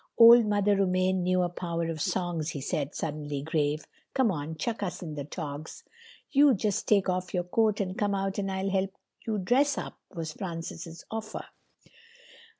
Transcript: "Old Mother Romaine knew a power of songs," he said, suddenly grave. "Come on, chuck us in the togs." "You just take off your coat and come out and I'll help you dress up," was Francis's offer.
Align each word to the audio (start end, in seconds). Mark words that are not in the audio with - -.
"Old 0.17 0.47
Mother 0.47 0.75
Romaine 0.77 1.21
knew 1.21 1.43
a 1.43 1.49
power 1.49 1.87
of 1.87 2.01
songs," 2.01 2.49
he 2.49 2.59
said, 2.59 2.95
suddenly 2.95 3.43
grave. 3.43 3.85
"Come 4.15 4.31
on, 4.31 4.55
chuck 4.55 4.81
us 4.81 5.03
in 5.03 5.13
the 5.13 5.23
togs." 5.25 5.83
"You 6.31 6.55
just 6.55 6.87
take 6.87 7.07
off 7.07 7.35
your 7.35 7.43
coat 7.43 7.79
and 7.79 7.95
come 7.95 8.15
out 8.15 8.39
and 8.39 8.51
I'll 8.51 8.71
help 8.71 8.95
you 9.27 9.37
dress 9.37 9.77
up," 9.77 9.99
was 10.11 10.33
Francis's 10.33 11.05
offer. 11.11 11.45